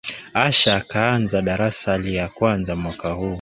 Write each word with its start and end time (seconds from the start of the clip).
Asha 0.45 0.79
kaanza 0.89 1.41
darasa 1.41 1.97
lya 1.97 2.25
kwanza 2.35 2.75
mwaka 2.75 3.07
uu 3.17 3.29